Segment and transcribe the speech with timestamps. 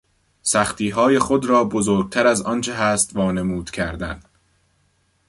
[0.41, 4.19] سختیهای خود را بزرگتر از آنچه هست وانمود کردن